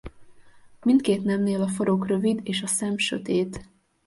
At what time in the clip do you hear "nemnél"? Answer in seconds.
1.23-1.61